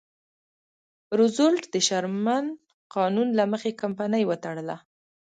[1.19, 2.45] روزولټ د شرمن
[2.95, 4.77] قانون له مخې کمپنۍ وتړله.